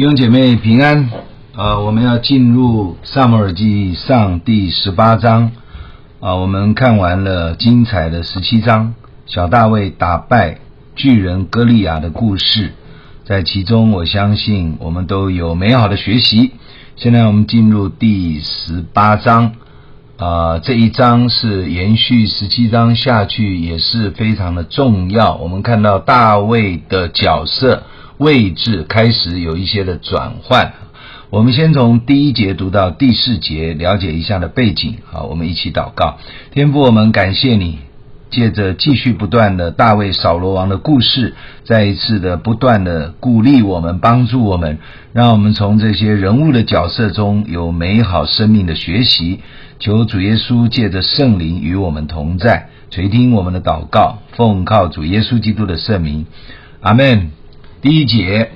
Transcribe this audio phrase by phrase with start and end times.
[0.00, 1.10] 弟兄姐妹平安，
[1.54, 5.52] 啊、我们要进入撒母耳记上第十八章，
[6.20, 8.94] 啊、我们看完了精彩的十七章，
[9.26, 10.56] 小大卫打败
[10.96, 12.72] 巨人歌利亚的故事，
[13.26, 16.52] 在其中我相信我们都有美好的学习。
[16.96, 19.52] 现在我们进入第十八章。
[20.16, 25.34] 啊、这一章是延续十七章下去，也是非常的重要。
[25.34, 27.82] 我们看到大卫的角色
[28.20, 30.74] 位置开始有一些的转换。
[31.30, 34.98] 我们先从第一节读到第四节，了解一下的背景。
[35.10, 36.18] 好，我们一起祷告，
[36.52, 37.78] 天父，我们感谢你。
[38.28, 44.78] 借着继续不断的大卫扫罗王的故事，再一次的不断的鼓励我们，帮助我们，
[45.14, 49.40] 让我们从这些人物的角色中有美好生命的学习。
[49.78, 56.26] 求主耶稣借着圣灵与我们同在，垂听我们的祷告，奉靠主耶稣基督的圣名，
[56.82, 57.39] 阿门。
[57.82, 58.50] 第一节，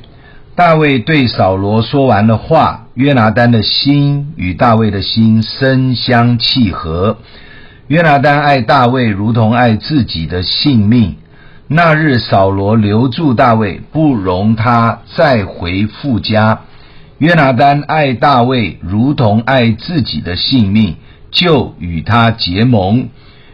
[0.55, 7.17] 大卫对扫罗说完了话，约拿单的心与大卫的心深相契合。
[7.87, 11.17] 约拿单爱大卫如同爱自己的性命。
[11.69, 16.61] 那日扫罗留住大卫，不容他再回父家。
[17.17, 20.97] 约拿单爱大卫如同爱自己的性命，
[21.31, 23.09] 就与他结盟。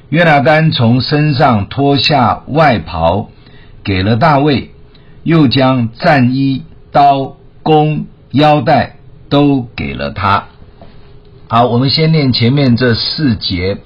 [0.08, 3.28] 约拿单从身上脱下外袍，
[3.84, 4.72] 给了大卫，
[5.22, 8.96] 又将战衣、刀、弓、腰带
[9.28, 10.48] 都给了他。
[11.48, 13.78] 好，我们先念前面这四节。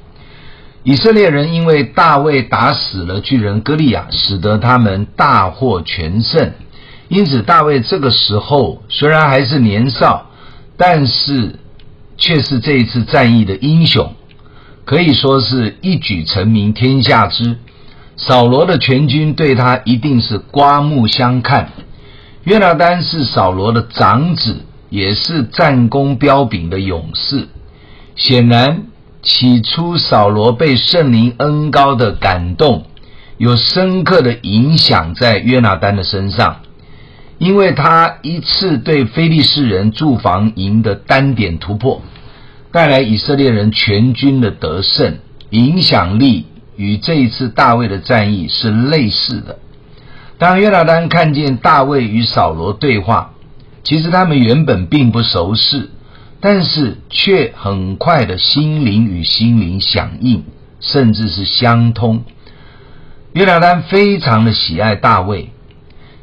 [0.83, 6.53] 以色列人因为大卫打死了巨人歌利亚，使得他们大获全胜。
[7.09, 10.31] 因此，大卫这个时候虽然还是年少，
[10.77, 11.59] 但是
[12.17, 14.15] 却是这一次战役的英雄，
[14.85, 17.57] 可以说是一举成名天下知。
[18.17, 21.71] 扫罗的全军对他一定是刮目相看。
[22.45, 27.49] 约拿单是扫罗的长子，也是战功彪炳的勇士，
[28.17, 28.85] 显然。
[29.27, 32.85] 起初，扫罗被圣灵恩高的感动，
[33.39, 36.61] 有深刻的影响在约拿单的身上，
[37.39, 42.03] 因为他一次对非利士人驻防营的单点突破，
[42.71, 45.17] 带来以色列人全军的得胜，
[45.49, 46.45] 影响力
[46.77, 49.59] 与这一次大卫的战役是类似的。
[50.39, 53.33] 当约拿单看见大卫与扫罗对话，
[53.83, 55.91] 其实他们原本并不熟识。
[56.41, 60.45] 但是却很快的心灵与心灵响应，
[60.79, 62.23] 甚至是相通。
[63.33, 65.49] 约拿单非常的喜爱大卫，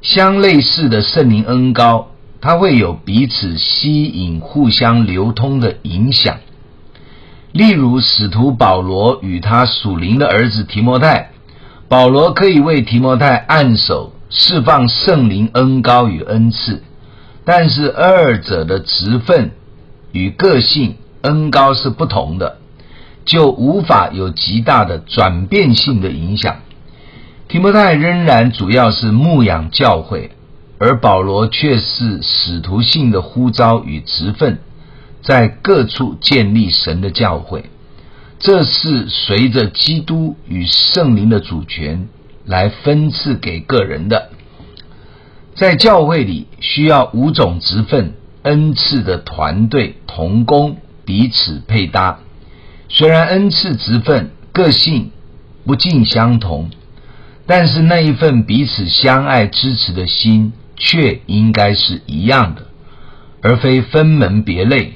[0.04, 6.38] 相类似的圣灵恩膏，他会有彼此吸引、互相流通的影响。
[7.52, 11.32] 例如，使徒保罗与他属灵的儿子提摩太，
[11.88, 16.82] 保罗可以为提摩太按手，释放圣灵恩膏与恩赐，
[17.44, 19.52] 但是二者的职分。
[20.14, 22.58] 与个性恩膏是不同的，
[23.24, 26.58] 就无法有极大的转变性的影响。
[27.48, 30.32] 提摩太仍然主要是牧养教会，
[30.80, 34.60] 而保罗却是使徒性的呼召与职分，
[35.22, 37.66] 在各处建立神的教会。
[38.40, 42.10] 这是随着基督与圣灵的主权
[42.46, 44.30] 来分赐给个人的。
[45.56, 48.14] 在教会里需要五种职分。
[48.44, 52.22] 恩赐的团队同工，彼此配搭。
[52.90, 55.12] 虽然恩赐职分个性
[55.64, 56.72] 不尽相同，
[57.46, 62.66] 但是那一份彼此相爱支持的心却应该是一样的，
[63.44, 64.96] 而非分门别类。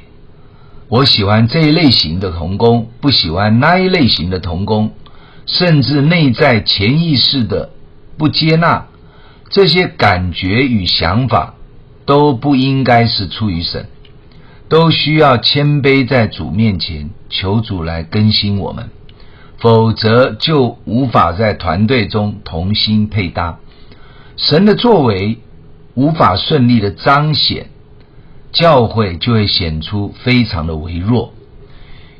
[0.87, 4.93] 我喜欢这一类型的同工，不喜欢那一类型的同工，
[5.45, 7.71] 甚至内在潜意识的
[8.17, 8.87] 不接纳
[9.49, 11.55] 这些感觉与想法。
[12.07, 13.87] 都不应该是出于神，
[14.69, 18.91] 都需要谦卑在主面前求主来更新我们，
[19.57, 23.57] 否则就无法在团队中同心配搭，
[24.37, 25.39] 神的作为
[25.95, 27.71] 无法顺利的彰显，
[28.55, 31.33] 教会就会显出非常的微弱。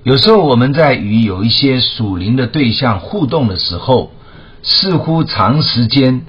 [0.04, 4.12] 有时候我们在与有一些属灵的对象互动的时候，
[4.62, 6.26] 似乎长时间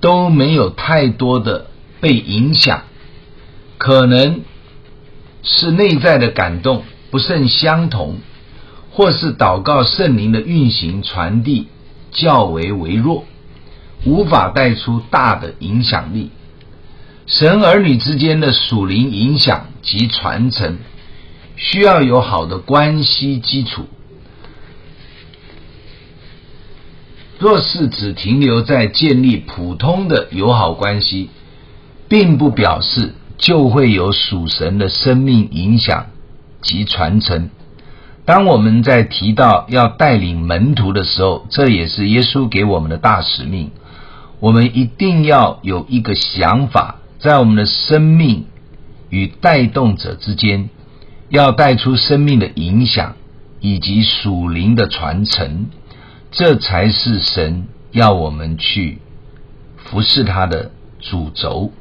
[0.00, 1.68] 都没有太多的
[2.00, 2.82] 被影响。
[3.78, 4.42] 可能
[5.42, 8.16] 是内在的感动不甚相同，
[8.90, 11.68] 或是祷告圣灵的运行传递
[12.10, 13.24] 较为微弱，
[14.04, 16.30] 无法带出大的影响力。
[17.26, 20.78] 神儿女之间的属灵影响及传承，
[21.56, 23.86] 需要有好的关系基础。
[27.38, 31.30] 若是只停留在建立普通的友好关系，
[32.08, 33.14] 并不表示。
[33.36, 36.06] 就会有属神的生命影响
[36.62, 37.50] 及传承。
[38.24, 43.72] 当我们在提到要带领门徒的时候，这也是耶稣给我们的大使命。
[44.38, 48.44] 我们一定要有一个想法，在我们的生命
[49.08, 50.68] 与带动者之间，
[51.30, 53.16] 要带出生命的影响
[53.60, 55.68] 以及属灵的传承，
[56.30, 58.98] 这才是神要我们去
[59.78, 61.72] 服侍他的主轴。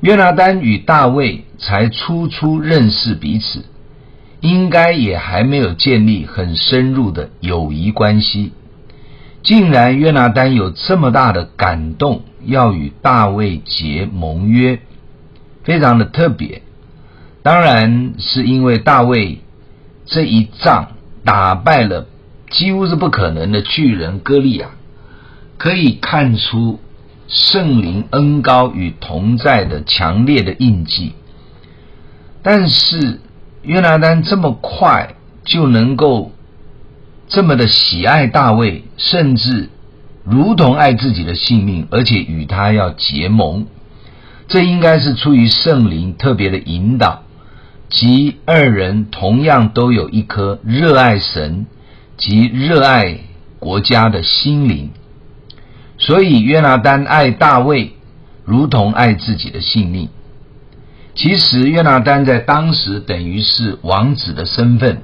[0.00, 3.66] 约拿单与大卫才初初认识彼此，
[4.40, 8.52] 应该也还没有建立很深入的友谊关系。
[9.42, 14.78] 竟然约拿单有这么大的感动，要与大卫结盟约，
[15.64, 16.62] 非常的特别。
[17.42, 19.40] 当然是因为大卫
[20.04, 20.88] 这一仗
[21.24, 22.06] 打败了
[22.50, 24.68] 几乎是不可能的巨人歌利亚，
[25.56, 26.78] 可以看出
[27.26, 31.14] 圣灵恩高与同在的强烈的印记。
[32.42, 33.20] 但是
[33.62, 35.14] 约拿单这么快
[35.44, 36.32] 就能够。
[37.30, 39.68] 这么的喜爱大卫，甚至
[40.24, 43.66] 如同爱自己的性命，而且与他要结盟，
[44.48, 47.22] 这应该是出于圣灵特别的引导，
[47.88, 51.66] 及二人同样都有一颗热爱神
[52.16, 53.20] 及热爱
[53.60, 54.90] 国家的心灵，
[55.98, 57.92] 所以约拿单爱大卫
[58.44, 60.08] 如同爱自己的性命。
[61.14, 65.02] 其实约拿单在当时等于是王子的身份。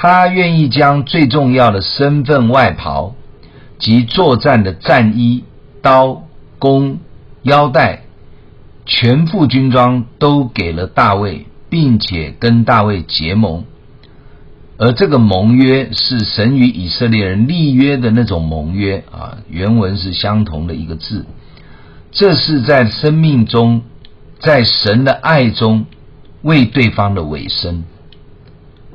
[0.00, 3.16] 他愿意将最重要的身份外袍
[3.80, 5.42] 及作战的战衣、
[5.82, 6.22] 刀、
[6.60, 7.00] 弓、
[7.42, 8.04] 腰带，
[8.86, 13.64] 全副军装都给了大卫，并且跟大卫结盟。
[14.76, 21.26] 而这个盟约是神与以色列人立约的那种盟约啊，原文是相同的一个字。
[22.12, 23.82] 这是在生命中，
[24.38, 25.86] 在神的爱中
[26.42, 27.82] 为对方的委身。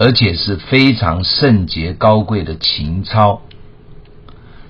[0.03, 3.41] 而且是非常圣洁高贵的情操，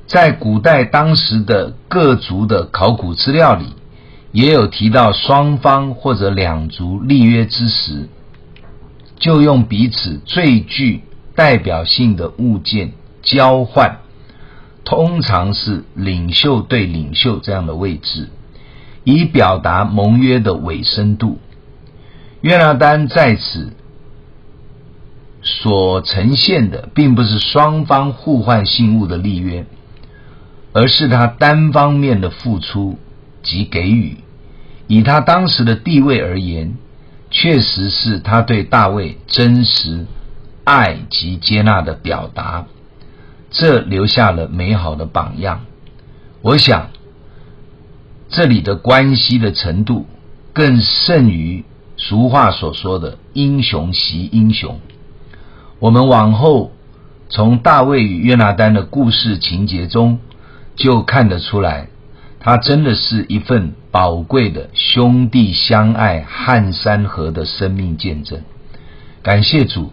[0.05, 3.65] 在古代当时的各族的考古资料里，
[4.31, 8.09] 也有提到双方或者两族立约之时，
[9.17, 11.01] 就用彼此最具
[11.33, 12.93] 代表性的物件
[13.23, 14.01] 交换，
[14.85, 18.29] 通常是领袖对领袖这样的位置，
[19.03, 21.39] 以表达盟约的委身度。
[22.41, 23.73] 约拿丹在此。
[25.43, 29.65] 所呈现的并不是双方互换信物的立约，
[30.71, 32.97] 而是他单方面的付出
[33.41, 34.17] 及给予。
[34.87, 36.75] 以他当时的地位而言，
[37.29, 40.05] 确实是他对大卫真实
[40.63, 42.65] 爱及接纳的表达。
[43.49, 45.65] 这留下了美好的榜样。
[46.41, 46.89] 我想，
[48.29, 50.05] 这里的关系的程度，
[50.53, 51.65] 更胜于
[51.97, 54.79] 俗话所说的“英雄惜英雄”。
[55.83, 56.71] 我们往后
[57.27, 60.19] 从大卫与约拿单的故事情节中，
[60.77, 61.89] 就看得出来，
[62.39, 68.43] 他真的是一份宝贵的兄弟相爱、撼山河的生命见证。
[69.23, 69.91] 感谢主，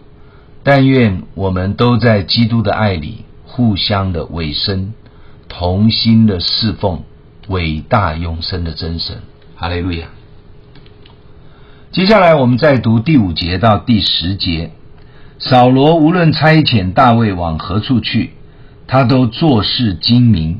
[0.63, 4.93] 但愿我们都在基督的爱里，互相的委身，
[5.49, 7.03] 同心的侍奉
[7.49, 9.17] 伟大永生的真神。
[9.57, 10.07] 哈利路亚。
[11.91, 14.71] 接下来我们再读第五节到第十节。
[15.43, 18.33] 扫罗无论差遣大卫往何处去，
[18.85, 20.59] 他都做事精明。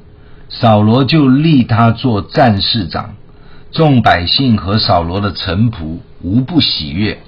[0.49, 3.13] 扫罗就立他做战士长，
[3.71, 7.19] 众百姓和扫罗的臣仆无不喜悦。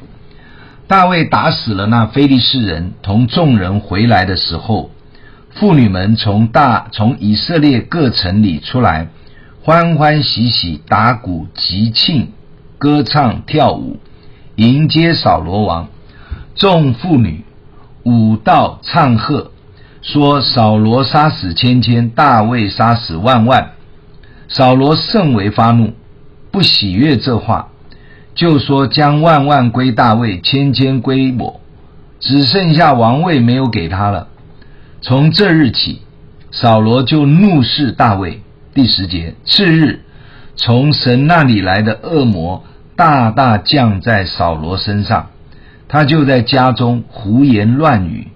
[0.88, 4.90] 大卫打死了那非利士人，同众人回来的时候，
[5.52, 9.10] 妇女们从大从以色列各城里出来，
[9.62, 12.32] 欢欢喜喜打鼓集庆，
[12.80, 14.00] 歌唱跳舞，
[14.56, 15.88] 迎接扫罗王。
[16.56, 17.44] 众妇女
[18.04, 19.52] 舞道唱和，
[20.02, 23.72] 说：“扫罗杀死千千，大卫杀死万万。”
[24.50, 25.94] 扫罗甚为发怒，
[26.52, 27.70] 不喜悦这话，
[28.36, 31.60] 就说：“将万万归大卫，千千归我，
[32.20, 34.28] 只剩下王位没有给他了。”
[35.02, 36.02] 从这日起，
[36.52, 38.42] 扫罗就怒视大卫。
[38.74, 40.02] 第十节，次日，
[40.56, 42.64] 从神那里来的恶魔
[42.96, 45.30] 大大降在扫罗身上。
[45.94, 48.30] 他就在家中胡言乱语，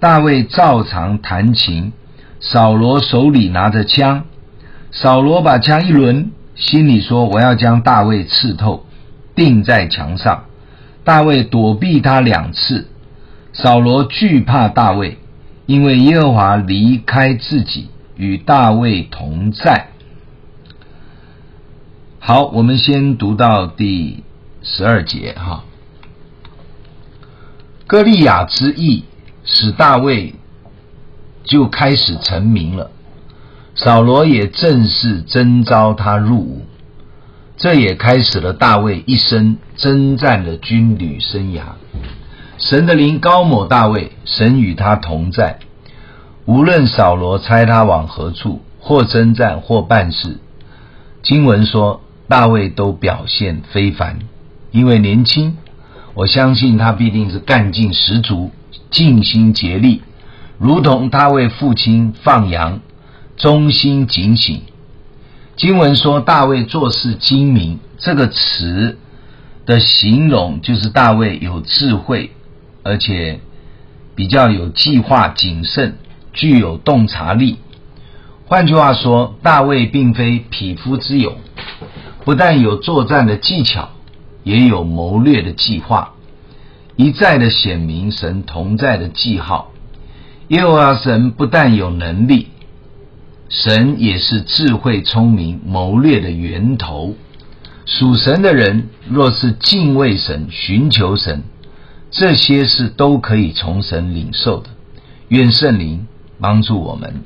[0.00, 1.92] 大卫照常弹琴，
[2.40, 4.24] 扫罗手里拿着枪，
[4.90, 8.86] 扫罗把枪一抡，心里说：“我要将大卫刺透，
[9.36, 10.46] 钉在墙上。”
[11.06, 12.88] 大卫躲避他两次，
[13.52, 15.16] 扫罗惧怕大卫，
[15.66, 19.90] 因为耶和华离开自己，与大卫同在。
[22.18, 24.24] 好，我们先读到第
[24.60, 25.62] 十二节哈。
[27.86, 29.04] 歌利亚之役
[29.44, 30.34] 使大卫
[31.44, 32.90] 就开始成名了，
[33.76, 36.66] 扫罗也正式征召他入伍，
[37.56, 41.62] 这也开始了大卫一生征战的军旅生涯。
[42.58, 45.60] 神的灵高某大卫，神与他同在。
[46.44, 50.38] 无论扫罗差他往何处，或征战，或办事，
[51.22, 54.18] 经文说大卫都表现非凡。
[54.72, 55.56] 因为年轻，
[56.16, 58.50] 我相信他必定是干劲十足，
[58.90, 60.00] 尽心竭力，
[60.58, 62.80] 如同他为父亲放羊，
[63.36, 64.62] 忠心警醒。
[65.56, 68.96] 经文说大卫做事精明，这个词
[69.66, 72.30] 的形容就是大卫有智慧。
[72.82, 73.40] 而且
[74.14, 75.98] 比较有计划、谨慎，
[76.32, 77.58] 具有洞察力。
[78.46, 81.36] 换句话说，大卫并非匹夫之勇，
[82.24, 83.90] 不但有作战的技巧，
[84.46, 86.14] 也有谋略的计划，
[86.94, 89.72] 一再的显明神同在的记号。
[90.46, 92.46] 耶和华神不但有能力，
[93.48, 97.16] 神也是智慧、聪明、谋略的源头。
[97.86, 101.42] 属神的人若是敬畏神、寻求神。
[102.12, 104.68] 这些是都可以从神领受的，
[105.26, 106.06] 愿圣灵
[106.40, 107.24] 帮助我们。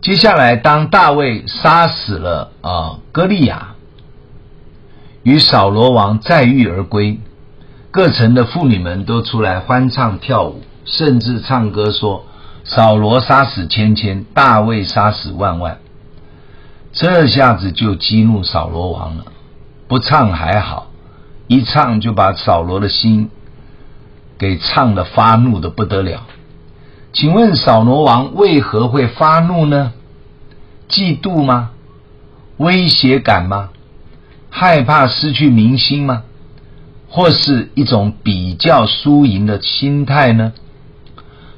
[0.00, 3.76] 接下来，当大卫杀死了啊歌利亚，
[5.28, 7.20] 与扫罗王再遇而归，
[7.90, 12.24] 各城的妇女们都出来欢唱跳舞，甚至唱歌说
[12.64, 15.80] ：“扫罗杀死千千，大卫杀死万万。”
[16.94, 19.26] 这下子就激怒扫罗王了。
[19.86, 20.86] 不唱还好。
[21.46, 23.28] 一唱就把扫罗的心
[24.38, 26.22] 给唱的发怒的不得了。
[27.12, 29.92] 请问扫罗王为何会发怒呢？
[30.88, 31.72] 嫉妒吗？
[32.56, 33.68] 威胁感吗？
[34.50, 36.22] 害怕失去民心吗？
[37.08, 40.52] 或是一种比较输赢的心态呢？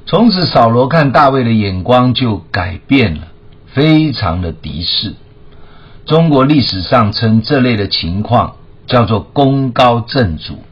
[0.06, 3.28] 从此扫罗看大卫的眼光就改变了，
[3.66, 5.14] 非常的敌视。
[6.06, 8.56] 中国历史上称这类的情况。
[8.86, 10.64] 叫做功高震主，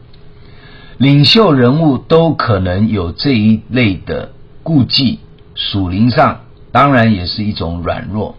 [0.96, 4.32] 领袖人物都可能有这一类的
[4.64, 5.20] 顾忌，
[5.54, 6.40] 属灵上
[6.72, 8.34] 当然也是一种软弱。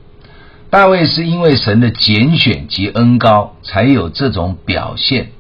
[0.70, 5.32] 大卫是因为神的拣选及恩高，才有这种表现。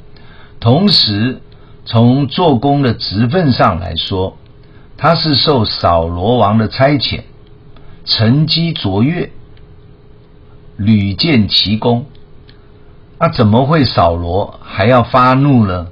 [0.59, 1.41] 同时，
[1.85, 4.37] 从做工的职分上来说，
[4.97, 7.21] 他是受扫罗王的差遣，
[8.05, 9.31] 成绩卓越，
[10.77, 12.07] 屡建奇功。
[13.19, 15.87] 那怎么会扫罗还要发怒呢？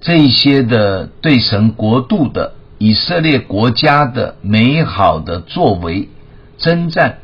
[0.00, 6.08] 这些的对神国度的以色列国家的美好的作为
[6.58, 7.18] 征战，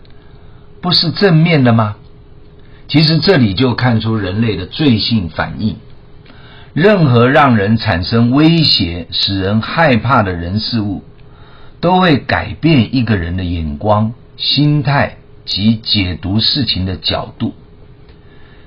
[0.80, 1.96] 不是正面的吗？
[2.88, 5.76] 其实这里就看出人类的罪性反应。
[6.72, 11.02] 任何让人产生威胁、使人害怕的人事物，
[11.80, 17.54] 都会改变一个人的眼光、心态及解读事情的角度。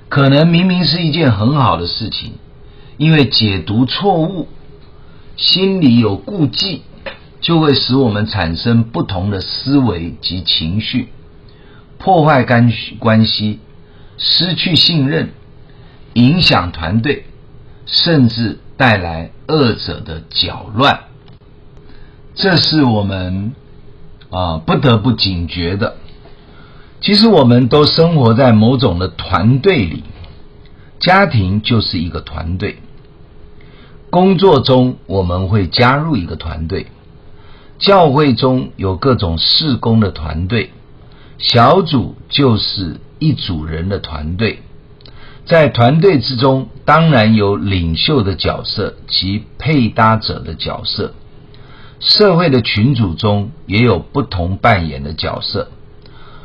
[0.09, 2.33] 可能明明是一件很好的事情，
[2.97, 4.47] 因为解读错误，
[5.35, 6.83] 心里有顾忌，
[7.41, 11.07] 就会使我们产生不同的思维及情绪，
[12.03, 12.69] 破坏干
[12.99, 13.59] 关系，
[14.17, 15.29] 失去信任，
[16.15, 17.23] 影响团队，
[17.85, 21.05] 甚至带来恶者的搅乱。
[22.35, 23.53] 这是我们
[24.29, 25.95] 啊不得不警觉的。
[26.99, 30.03] 其实我们都生活在某种的团队里，
[30.99, 32.79] 家庭就是一个团队。
[34.09, 36.87] 工作中我们会加入一个团队，
[37.79, 40.71] 教会中有各种事工的团队，
[41.37, 44.61] 小组就是一组人的团队。
[45.45, 51.13] 在团队之中，当然有领袖的角色及配搭者的角色。
[51.99, 55.69] 社会的群组中也有不同扮演的角色。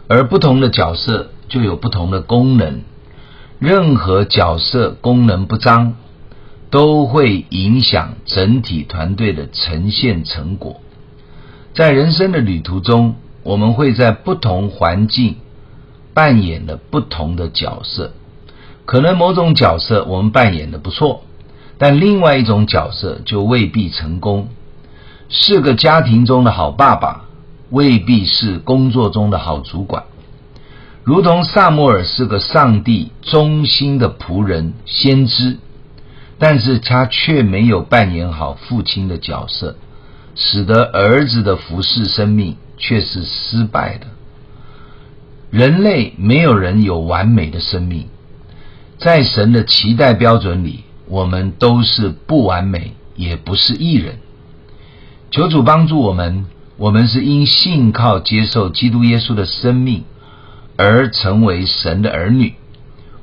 [0.09, 2.81] 而不同的角色就有不同的功能，
[3.59, 5.97] 任何角色功能不彰，
[6.71, 10.81] 都会影响整体团队的呈现成果。
[11.75, 15.37] 在人生的旅途中，我们会在不同环境
[16.15, 18.13] 扮演了不同的角色。
[18.85, 21.23] 可能某种角色我们扮演的不错，
[21.79, 24.49] 但另外一种角色就未必成功。
[25.29, 27.25] 是个家庭中的好爸爸。
[27.71, 30.05] 未必是工作中的好主管，
[31.05, 35.59] 如同撒摩尔是个上帝忠心的仆人、先知，
[36.39, 39.77] 但是他却没有扮演好父亲的角色，
[40.39, 44.07] 使得儿子的服侍生命却是失败的。
[45.51, 48.07] 人类没有人有完美的生命，
[48.99, 54.19] 在神的期待标准里，我们都是不完美，也不是义人。
[55.31, 60.05] 求主帮助我们，我们是因信靠接受基督耶稣的生命
[60.77, 62.55] 而成为神的儿女，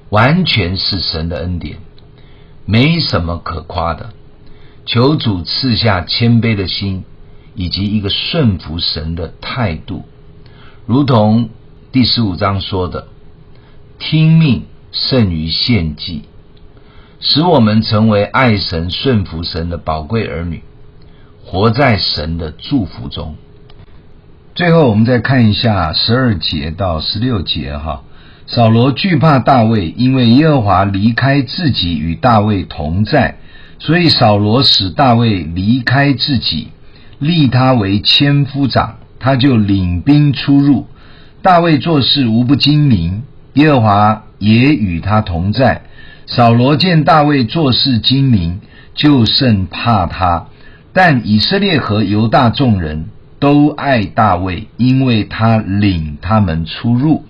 [0.10, 1.78] 完全是神的恩典，
[2.66, 4.10] 没什么可夸的。
[4.86, 7.04] 求主赐下谦卑的心，
[7.56, 10.06] 以及一个顺服神的态度，
[10.86, 11.50] 如同。
[11.92, 13.08] 第十五章说的，
[14.00, 16.24] 听命胜于献祭，
[17.22, 20.62] 使我们成为爱神、顺服神的宝贵儿女，
[21.46, 23.38] 活在神的祝福中。
[24.56, 28.04] 最后，我们再看一下十二节到十六节哈。
[28.46, 33.38] 扫罗惧怕大卫，因为耶和华离开自己与大卫同在，
[33.80, 36.70] 所以扫罗使大卫离开自己，
[37.20, 40.88] 立他为千夫长，他就领兵出入。
[41.42, 45.84] 大卫做事无不精明，耶和华也与他同在。
[46.26, 48.62] 扫罗见大卫做事精明，
[48.96, 50.48] 就甚怕他。
[50.92, 57.26] 但以色列和犹大众人都爱大卫，因为他领他们出入。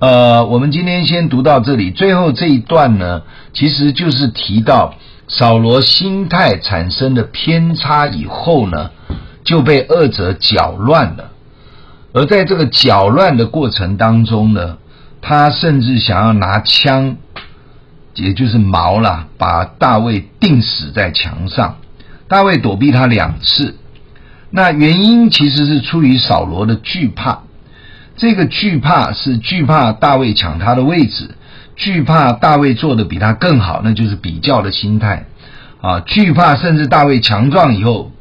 [0.00, 3.20] 呃，我们今天先读到这里，最后这一段呢，
[3.52, 4.94] 其实就是提到
[5.28, 8.92] 扫罗心态产生的偏差以后呢，
[9.44, 11.32] 就被二者搅乱了。
[12.14, 14.78] 而在这个搅乱的过程当中呢，
[15.20, 17.18] 他甚至想要拿枪，
[18.14, 21.76] 也就是矛啦，把大卫钉死在墙上。
[22.26, 23.76] 大卫躲避他两次，
[24.48, 27.42] 那原因其实是出于扫罗的惧怕。
[28.20, 31.30] 这个惧怕是惧怕大卫抢他的位置，
[31.74, 35.24] 惧怕大卫做的比他更好，那就是比较的心态
[35.80, 36.00] 啊。
[36.00, 38.12] 惧怕甚至大卫强壮以后。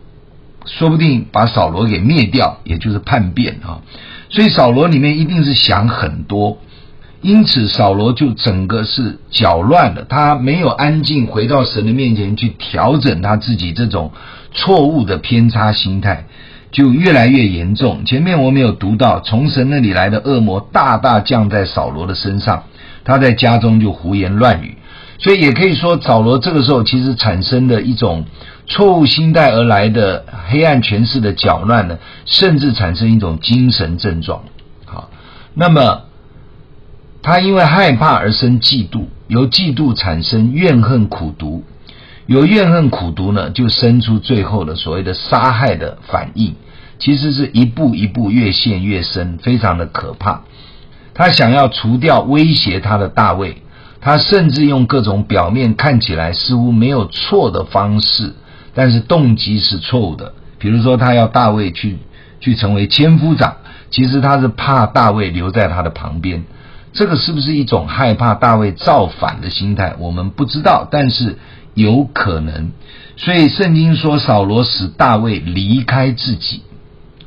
[0.65, 3.81] 说不定把扫罗给灭掉，也就是叛变啊！
[4.29, 6.59] 所以扫罗里面一定是想很多，
[7.21, 14.11] 因此扫罗就整个是搅乱了，他没有安静回到神的面前去调整他自己这种
[14.53, 16.25] 错误的偏差心态，
[16.71, 18.05] 就越来越严重。
[18.05, 22.63] 前面我们有读到，从神那里来的恶魔大大降在扫罗的身上，
[23.03, 24.77] 他在家中就胡言乱语，
[25.17, 28.25] 所以也可以说扫罗这个时候其实产生的一种。
[28.71, 34.43] 错误心态而来的黑暗权势的搅乱呢，甚至产生一种精神症状。
[34.85, 35.09] 好，
[35.55, 36.03] 那么
[37.23, 41.63] 他因为害怕而生嫉妒，由嫉妒产生怨恨苦毒，
[42.29, 46.53] 有怨恨苦毒呢，就生出最后的所谓的杀害的反应。
[46.99, 50.43] 其实是一步一步越陷越深，非常的可怕。
[51.15, 53.63] 他想要除掉威胁他的大卫，
[53.99, 58.35] 他甚至用各种表面看起来似乎没有错的方式。
[58.75, 61.97] 但是动机是错误的，比如说他要大卫去
[62.39, 63.55] 去成为千夫长，
[63.89, 66.43] 其实他是怕大卫留在他的旁边，
[66.93, 69.95] 这个是不是一种害怕大卫造反的心态？
[69.97, 71.39] 我们不知道，但是
[71.79, 72.71] 有可能。
[73.15, 76.61] 所以圣经说扫罗使大卫离开自己，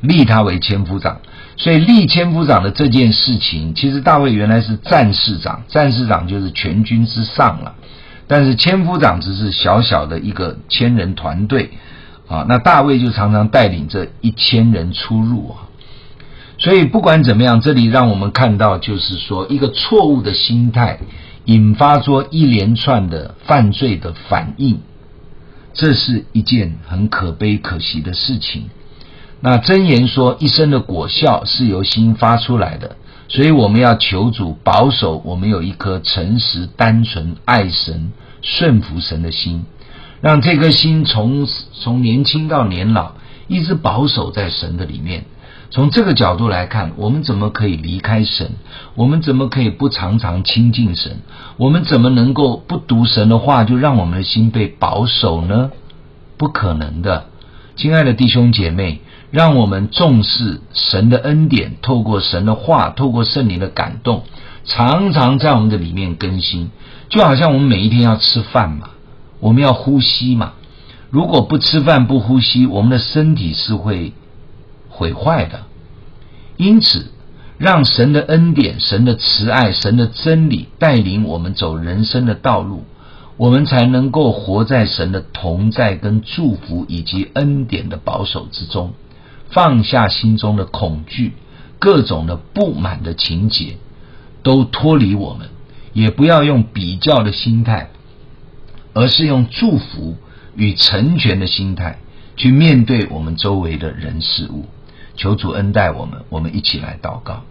[0.01, 1.19] 立他为千夫长。
[1.55, 7.75] 所以立千夫长的这件事情，其实大卫原来是战士长，战士长就是全军之上了。
[8.25, 11.69] 但是千夫长只是小小的一个千人团队
[12.27, 15.69] 啊，那大卫就常常带领这一千人出入啊。
[16.57, 20.99] 所以不管怎么样，这里让我们看到，就是说一个错误的心态
[21.45, 24.79] 引发出一连串的犯罪的反应，
[25.73, 28.69] 这是一件很可悲可惜的事情。
[29.41, 32.95] 那箴言说，一生的果效是由心发出来的。
[33.29, 39.65] 所以我们要求主保守我们有一颗诚实、单纯、爱神、顺服神的心，
[40.21, 43.13] 让这颗心从从年轻到年老
[43.47, 45.25] 一直保守在神的里面。
[45.73, 48.51] 从这个角度来看，我们怎么可以离开神？
[48.93, 51.21] 我们怎么可以不常常亲近神？
[51.57, 55.71] 我们怎么能够不读神的话就让我们的心被保守呢？
[56.37, 57.25] 不可能的，
[57.75, 59.01] 亲爱的弟兄姐妹。
[59.31, 64.25] 让我们重视神的恩典，透过神的话，透过圣灵的感动，
[64.65, 66.69] 常常在我们的里面更新。
[67.09, 68.91] 就好像我们每一天要吃饭嘛，
[69.39, 70.53] 我们要呼吸嘛。
[71.09, 74.13] 如果不吃饭不呼吸，我们的身体是会
[74.93, 75.63] 毁坏的。
[76.55, 77.07] 因此，
[77.57, 82.85] 让神的恩典、神的慈爱、神的真理带领我们走人生的道路，
[83.37, 88.93] 我们才能够活在神的同在、跟祝福以及恩典的保守之中。
[89.49, 91.33] 放下心中的恐惧，
[91.79, 93.77] 各种的不满的情节，
[94.41, 95.49] 都脱离我们，
[95.93, 97.89] 也不要用比较的心态，
[98.93, 100.15] 而是用祝福
[100.55, 101.99] 与成全的心态
[102.35, 104.65] 去面对我们周围的人事物。
[105.15, 107.43] 求主恩待我们，我们一起来祷告。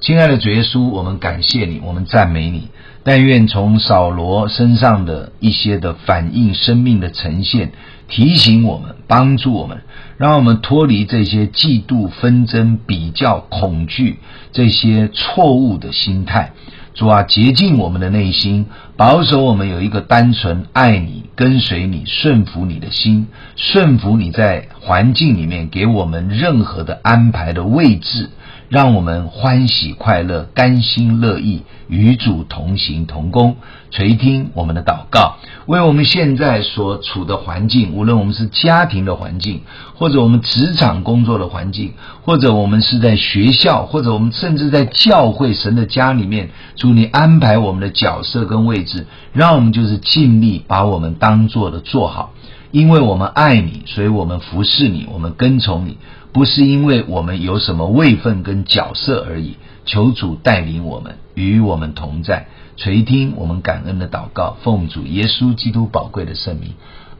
[0.00, 2.68] 亲爱的主耶稣，我们感谢你，我们赞美你。
[3.04, 7.72] 但愿从扫罗身上的一些的反应、生命的呈现，
[8.08, 9.82] 提醒我们，帮助我们，
[10.16, 14.18] 让我们脱离这些嫉妒、纷争、比较、恐惧
[14.52, 16.52] 这些错误的心态。
[16.94, 28.28] 主啊，洁净我们的内心，保守我们有一个单纯爱你、跟随你、顺服你的心，顺服你在环境里面给我们任何的安排的位置。
[28.72, 33.56] 让我们欢喜快乐、甘心乐意与主同行同工，
[33.90, 39.60] 垂听我们的祷告，为我们现在所处的环境，无论我们是家庭的环境，
[39.94, 52.32] 或者我们职场工作的环境，或者我们是在学校，或者我们甚至在教会神的家里面，主你安排我们的角色跟位置，让我们就是尽力把我们当做的做好，
[52.72, 55.98] 因为我们爱你，所以我们服侍你，我们跟从你。
[56.32, 66.72] 不是因为我们有什么位分跟角色而已，求主带领我们，与我们同在，垂听我们感恩的祷告，奉主耶稣基督宝贵的圣名，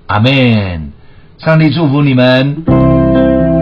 [0.06, 0.92] 阿门。
[1.36, 3.61] 上帝祝福你们。